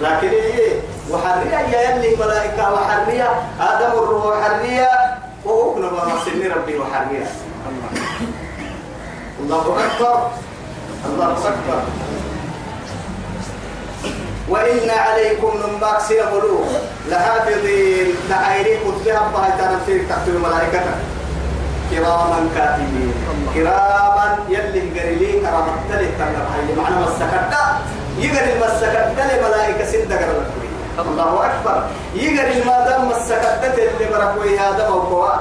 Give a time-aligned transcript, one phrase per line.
[0.00, 4.88] لكن إيه وحرية يلي ملائكة وحرية آدم الروح حرية.
[5.44, 7.26] وهو ما سن ربي وحرية.
[9.40, 10.30] الله أكبر.
[11.06, 11.82] الله أكبر.
[14.48, 16.64] وإن عليكم من باكس يقولوا
[17.08, 18.14] لحافظين.
[18.30, 20.80] لعيني كتبها بها تنفير تحت الملائكة
[21.90, 23.14] كراما كاتبين.
[23.54, 27.80] كراما يلي قريلي كرامة تلي تنرحي معنى مسكتا
[28.18, 30.42] يقري المسكتا لملائكة سند قرر
[30.98, 31.82] الله أكبر.
[32.14, 35.34] يقري المادام مسكتا اللي بركوي هذا موقوع.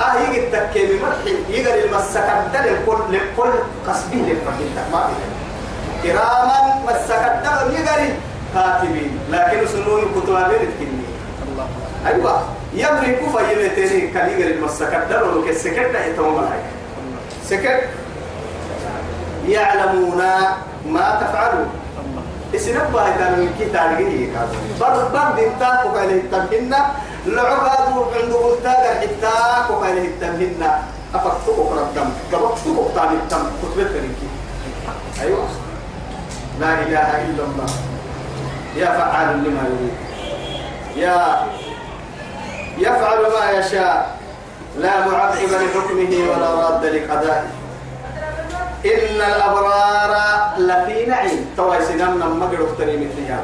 [0.00, 3.52] آه يجي التكيمي مرحي يقري المسكتا لكل لكل
[3.88, 4.68] قصبي للفقير.
[4.92, 5.08] ما
[6.02, 6.58] كراما
[6.88, 8.14] مسكتا يقري
[8.54, 11.04] كاتبين لكن سنون كتابين تكني.
[12.06, 12.42] أيوة.
[12.74, 16.70] يمري كوفا يمتني كان يقري المسكتا ولو كسكتا يتوم ملائكة
[17.44, 17.80] سكت.
[19.48, 20.22] يعلمون
[20.86, 21.68] ما تفعلون.
[22.54, 24.32] اسنبا هذا من كتاب جديد
[24.80, 26.80] بر بر دينتا وقال التمهنا
[27.26, 29.36] لعباد عنده قلتا حتى
[29.72, 30.70] وقال التمهنا
[31.14, 34.20] أفكتك قردم قبضتك تاني التم كتبت لك
[35.20, 35.44] أيوة.
[36.60, 37.70] لا إله إلا الله.
[38.76, 39.96] يا فعال لما يريد.
[40.96, 41.46] يا
[42.78, 44.16] يفعل ما يشاء.
[44.78, 47.50] لا معقب لحكمه ولا راد لقضائه.
[48.84, 50.12] إن الأبرار
[50.70, 53.42] لفي نعيم توا سنم نم مقر اختري مثلها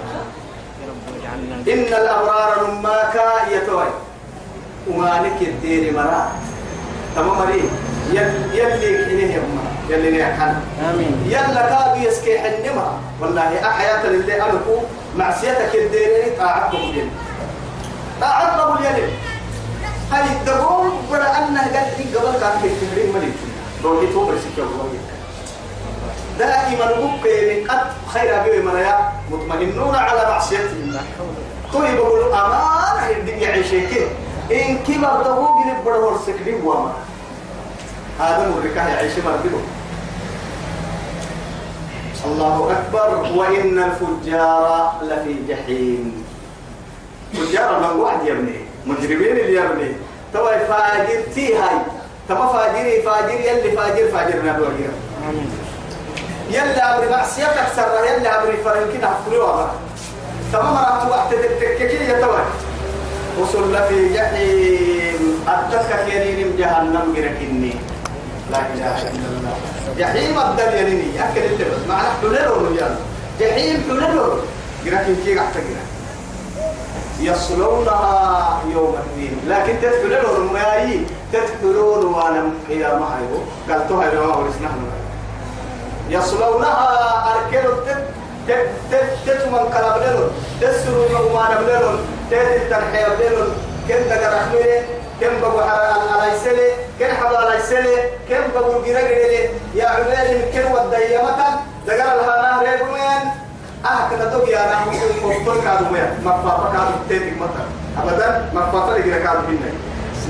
[1.68, 3.90] إن الأبرار نماكا يتوي
[4.90, 6.32] ومالك الدير مرا.
[7.16, 7.70] تمام مري
[8.54, 10.54] يلي كنيه يما يلي نيحن
[10.88, 11.14] آمين.
[11.26, 13.00] يلا كاب يسكي حنما.
[13.20, 14.76] والله أحياة لله ألكو.
[15.18, 17.08] معصيتك الدير طاعتكم اليل
[18.20, 19.10] طاعتكم اليل
[20.12, 23.34] هاي الدقوم بلا أنه قد قبل كان في التمرين مليك
[23.84, 24.88] روحي توبر سكي الله
[26.38, 31.00] دائما مبقى من قد خير أبي مريا مطمئنون على معصيته
[31.74, 34.08] طيب بقول أمان الدنيا عيشك
[34.52, 36.92] إن كبر دهو جنب بره السكري وما
[38.20, 39.64] هذا مركاه يعيش مربيه
[42.26, 43.38] الله أكبر.
[43.38, 46.24] وإن الفجار لفي جحيم.
[47.34, 48.58] فجار من واحد يا ابني.
[48.86, 49.92] مجرمين اللي يا ابني.
[50.32, 51.78] توا فاجر تي هاي.
[52.28, 54.90] تما فاجري فاجر يلي فاجر دوغير
[55.28, 55.50] آمين
[56.50, 59.70] يلا أمر معصيتك سر يلا أمر فرن كده فلوها
[60.52, 62.44] تمام راح وقت تككي يتوه
[63.40, 67.74] وصل في جحيم أتك كريم جهنم جركني
[68.50, 69.56] لا إله إلا الله.
[69.98, 71.88] جحيم الدل يليني أكل اللي بس.
[71.88, 72.96] معنى حللون يلا
[73.40, 74.40] جحيم حللون
[74.84, 75.56] جركن كي قحت
[77.20, 79.38] يصلونها يوم الدين.
[79.48, 81.00] لكن تدخلون ما يي
[81.32, 83.40] تدخلون وأنا هي ما هيو
[83.70, 84.70] قالتوها يا ورسنا
[86.10, 88.04] يصلونها أركلوا تت
[88.48, 88.68] تت
[89.26, 90.30] تت من كلابلون
[90.60, 91.98] تسروا يوم ما نبلون
[92.30, 93.48] تت التنحية بلون
[93.88, 94.82] كم دقر أحمله
[95.20, 96.68] كم بقوا على السلة
[97.00, 103.22] كم حضر على السلة كم بقوا جرجل يا عباد كم وديمة دقر لها نهر يقومين
[103.84, 104.88] آه كذا دوك يا نحن
[105.24, 107.66] مفتون كادو ميا مفافا كادو تيتك مطر
[108.02, 109.70] أبدا مفافا لقنا كادو بينا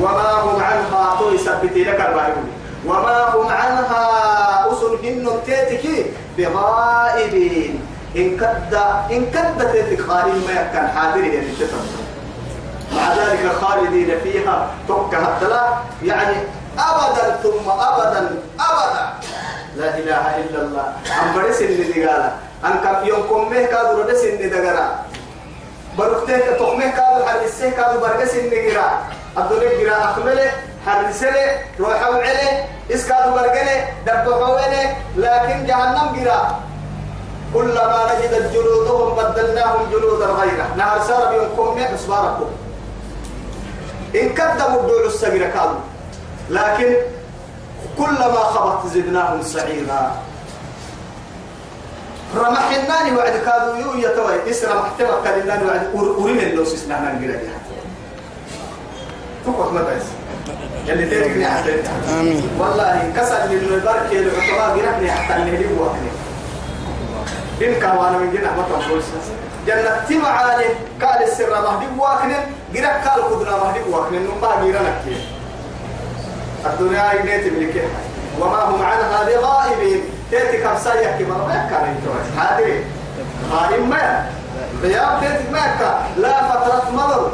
[0.01, 2.49] وما هم عنها تو يثبتي لك البايبول
[2.87, 6.07] وما هم عنها أسرهن تيتك
[6.39, 7.87] بغائبين.
[8.17, 8.75] إن كد
[9.11, 11.47] إن كد تيتك خالين ما يكن حاضر يعني
[12.97, 15.47] مع ذلك خالدين فيها توكا حتى
[16.03, 16.37] يعني
[16.79, 19.05] أبدا ثم أبدا أبدا.
[19.77, 20.93] لا إله إلا الله.
[21.23, 22.31] أم برس اللي قال
[22.65, 24.89] أن كم يوم كم مه كادو ردس اللي دقرا
[25.99, 28.91] بركته تخمه كادو حرسه كادو برقس اللي قرا
[29.39, 30.51] الدنيا قرا أخملة
[30.87, 32.65] حرسله روحة وعلة.
[32.91, 36.61] إسكادو برقله دبحه وعله لكن جهنم قرا
[37.55, 42.47] كلما نجد جلودهم بدلناهم جلودا غيره نهر سار بيوم كم مه أسباركم
[44.15, 45.79] إن كذبوا الدول السجرة كادو
[46.51, 46.97] لكن
[47.99, 50.17] كلما خبط زدناهم سعيرا
[52.37, 57.41] رمحناني وعد كادوا يو يتوي اسرا محتمى كالناني وعد أريم اللوس اسنانا نقرأ
[59.47, 60.03] تقوى ما بس
[60.87, 61.83] يلي تيركني حتى
[62.21, 62.49] آمين.
[62.59, 66.09] والله كسر من البركة العطباء قرأني حتى اللي هدي بوحني
[67.63, 69.03] إن كوانا من جنة ما تنفوش
[69.67, 70.65] جنة تمعاني
[71.03, 72.37] قال السر مهدي بواكنين
[72.77, 74.49] قرأ قال قدنا مهدي بواكنين نمبا
[75.05, 75.17] كيه
[76.67, 77.89] الدنيا ينيت ملكها
[78.41, 80.01] وما هم عنها بغائبين
[80.31, 82.85] تأتي كبسا يحكي مرة ما كان يتوى حاضرين
[83.53, 84.27] غائب ما
[84.83, 87.33] غياب تأتي ما لا فترة مضر.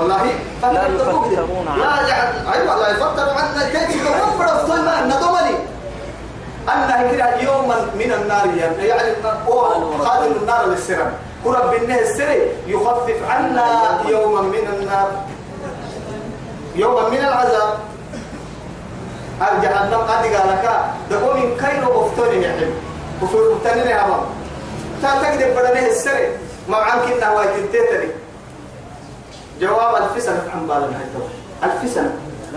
[0.00, 0.24] والله.
[0.62, 1.76] لا يفترون عنه.
[1.76, 5.56] لا يعني أيوه لا يفترون عنا تأتي كمان برفتون ما ندمني
[6.68, 9.14] أن كده يوما من النار يعني يعني
[10.04, 11.12] خادم النار للسرم
[11.44, 15.10] ورب النهر السري يخفف عنا يوما من النار.
[16.76, 17.78] يوما من العذاب.
[19.40, 20.70] الجهنم قد قال لك
[21.10, 22.72] دقوا من كيلو بفتوني يحب
[23.22, 24.20] وفي تنين يا مام
[25.02, 26.28] تا تقدر بدنه السري.
[26.68, 28.08] ما عنك انها وايد تنتهي
[29.60, 31.06] جواب ألف سنة عن بالنا هاي
[31.64, 32.12] ألف سنة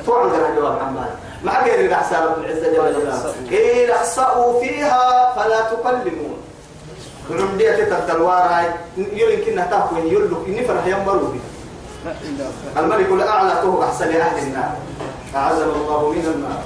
[0.06, 5.34] تو عندنا جواب عن بالنا ما غير الأحسان رب العزة جل جلاله قيل اخسأوا فيها
[5.36, 6.38] فلا تكلمون.
[7.58, 8.66] دي تتدلوار هاي.
[8.98, 11.40] يمكن انها تاكل يلو اني فرح ينبروا بي.
[12.78, 14.72] الملك الأعلى تو أحسن أهل النار.
[15.36, 16.62] اعزنا الله من النار.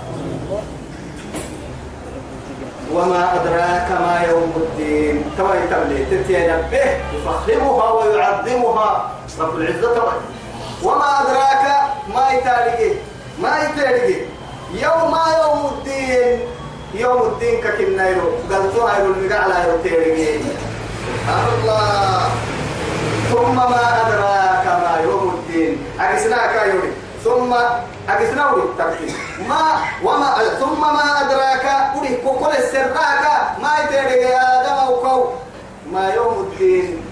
[2.94, 5.24] وما أدراك ما يوم الدين.
[5.38, 7.18] توا يتبلي تتيا به.
[7.18, 9.12] يفخمها ويعظمها.
[9.40, 10.12] رب العزة توا
[10.84, 11.66] وما أدراك
[12.16, 12.94] ما يتارجي
[13.42, 14.18] ما يتارجي
[14.74, 16.40] يوم يوم الدين.
[16.94, 20.42] يوم الدين ككنا يرو قلتوا هاي المقع على يرو تارجي
[21.54, 22.30] الله.
[23.32, 25.86] ثم ما أدراك ما يوم الدين.
[26.00, 26.94] أكسنا كايوري
[27.24, 27.54] ثم
[28.10, 28.64] أكسنا وري
[29.50, 29.62] ما
[30.04, 32.18] وما ثم ما أدراك وري.
[32.24, 33.26] كل السراك
[33.62, 35.30] ما يتارجي يا وكو
[35.92, 37.07] ما يوم الدين.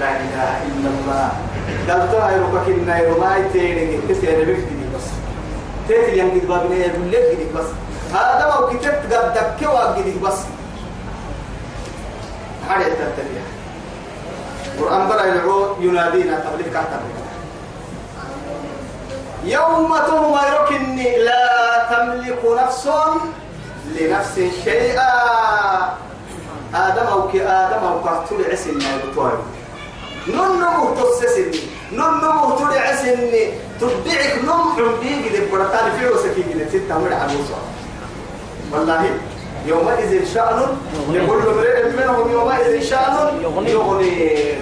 [0.00, 1.28] لا إله إلا الله.
[1.88, 5.06] قلتوا هاي رككنا يرو ما يتارجي تسير بكتني بس.
[5.88, 7.68] تيتي ينقذ بابنا يقول لك بس.
[8.14, 10.38] هذا ما كتبت قد دكي واجدك بس.
[12.68, 13.44] حاجة تتبع
[14.80, 17.02] قرآن برا يدعو ينادينا تبليك كاتب.
[19.44, 21.44] يوم تهم يركني لا
[21.90, 22.88] تملك نفس
[23.96, 25.12] لنفس شيئا.
[26.74, 29.59] آدم أو كي آدم أو كاتول عسن يبطوي نون
[30.34, 31.60] نمو تسسني
[31.92, 37.58] نون نمو تولي عسني تبعك نم عمدي قد برتان في وسكي قد تتمر عروسه
[38.72, 39.10] والله
[39.66, 40.66] يومئذ شأن
[41.08, 44.54] لكل امرئ منهم يومئذ شأن يغني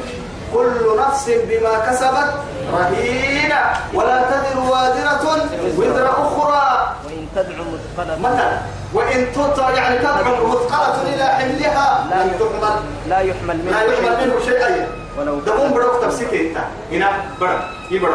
[0.54, 2.30] كل نفس بما كسبت
[2.72, 3.60] رهينة
[3.94, 5.48] ولا تذر وازرة
[5.78, 8.58] وزر أخرى وإن تدعو مثقلة مثلا
[8.94, 14.26] وإن تطع يعني تدعو مثقلة إلى حملها لا لن تحمل لا يحمل منه لا يحمل
[14.26, 14.88] منه شيئا
[15.18, 16.58] ولو دقوم بروك تفسيك إنت.
[16.92, 17.08] هنا
[17.40, 18.14] برا يبرو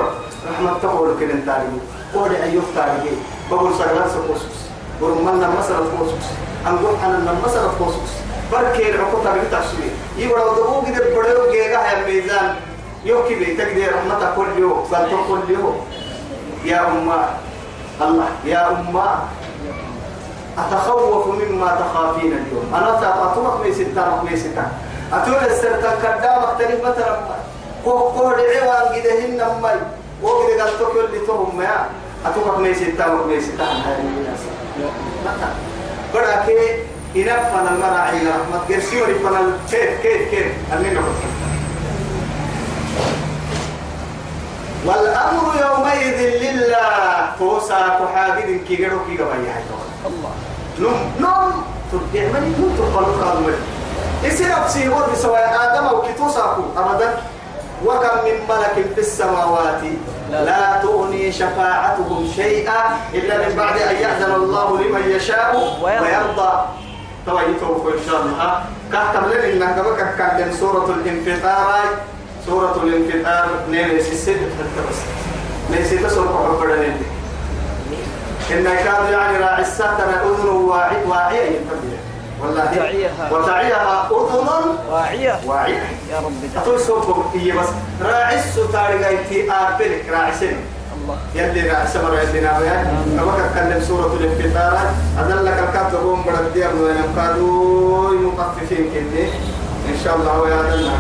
[0.52, 1.50] رحمة تقول كده أنت
[2.16, 3.16] قولي أيوه تاريخي.
[3.52, 4.58] بقول سجلات سكوسوس
[5.02, 6.26] ورمنا مثلا كوسوس
[6.68, 8.12] أنقول أنا مثلا كوسوس
[8.52, 12.56] بركي العقوبة بنت عشرين يبرو دقوم كده بدو جيجا يا ميزان.
[13.06, 15.78] يوكي بيتك دي رحمة كل يوم قال كل يوم
[16.66, 17.26] يا أمة.
[18.02, 18.28] الله.
[18.46, 19.16] يا أمة.
[20.58, 22.66] أتخوف مما تخافين اليوم.
[22.76, 24.64] أنا تأطوك مي ستة مي ستة
[25.14, 27.20] أتول السرطان كدام أختلف مثلا
[27.86, 29.76] كوكور عوان قدهن مي
[30.22, 31.86] وقد قال تقول لي تهم يا
[32.26, 33.66] أتوك مي ستة مي ستة
[36.14, 36.58] بڑا كي
[37.16, 38.58] إنفنا المرعي رحمة.
[38.70, 40.48] قرسيوري فنا كيف كيف كيف.
[40.74, 40.98] أمين
[44.86, 47.38] والأمر يومئذ لله.
[47.40, 49.64] توسا كحاجد كي غيرو كي غبايا
[50.06, 50.32] الله
[50.80, 51.52] نم نم.
[51.92, 53.46] تبدع من نم تقبل قادم
[54.28, 57.18] إسي نفسي هو بسواء آدم أو كتوساكو أبدا.
[57.86, 59.82] وكم من ملك في السماوات؟
[60.32, 60.82] لا.
[60.84, 62.82] تغني شفاعتهم شيئا
[63.14, 66.52] إلا من بعد أن يأذن الله لمن يشاء ويرضى.
[67.26, 68.64] تويتوك إن شاء الله.
[68.92, 71.86] كاتب لنا إنك بك كان سورة الانفطار.
[72.46, 73.50] سورة الانفطار.
[74.02, 74.40] سيسد
[74.90, 75.00] بس
[75.70, 76.86] ليس تسرق عبرنا
[78.52, 80.48] إن كان يعني راعي الساتر أذن
[81.08, 81.98] واعي ينتبه
[82.44, 82.72] والله
[83.32, 84.10] وتعيها.
[84.12, 84.48] أذن
[84.92, 85.40] واعية.
[85.46, 85.84] واعية.
[86.12, 87.68] يا رب أتوي صوتكم إيه بس.
[88.02, 90.56] راعي السوتار جايتي آبلك راعي سن
[91.02, 91.18] الله.
[91.36, 92.76] يلي راعي سمر يلي نابيا
[93.18, 94.80] كما كتكلم سورة الإنفطار.
[95.20, 99.26] أدلك الكاتب هم بردي أبنو ينقادوا مطففين كني.
[99.90, 100.94] إن شاء الله ويا دلنا.